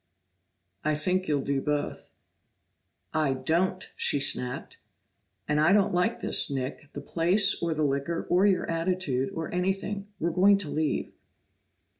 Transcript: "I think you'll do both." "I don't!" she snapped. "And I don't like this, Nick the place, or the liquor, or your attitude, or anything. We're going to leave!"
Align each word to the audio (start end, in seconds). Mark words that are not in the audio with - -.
"I 0.83 0.95
think 0.95 1.27
you'll 1.27 1.43
do 1.43 1.61
both." 1.61 2.09
"I 3.13 3.33
don't!" 3.33 3.93
she 3.95 4.19
snapped. 4.19 4.79
"And 5.47 5.59
I 5.61 5.73
don't 5.73 5.93
like 5.93 6.21
this, 6.21 6.49
Nick 6.49 6.91
the 6.93 7.01
place, 7.01 7.61
or 7.61 7.75
the 7.75 7.83
liquor, 7.83 8.25
or 8.27 8.47
your 8.47 8.67
attitude, 8.67 9.29
or 9.31 9.53
anything. 9.53 10.07
We're 10.19 10.31
going 10.31 10.57
to 10.57 10.71
leave!" 10.71 11.13